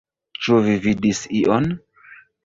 [0.45, 1.69] Ĉu vi vidis ion?